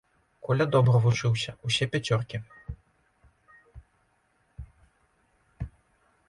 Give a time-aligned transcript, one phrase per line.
[0.45, 2.37] Коля добра вучыўся, усе пяцёркі.